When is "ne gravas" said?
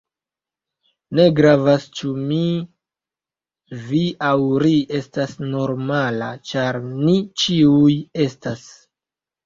1.19-1.85